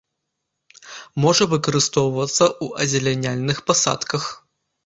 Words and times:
Можа 1.25 1.43
выкарыстоўвацца 1.51 2.43
ў 2.63 2.67
азеляняльных 2.87 3.57
пасадках. 3.69 4.23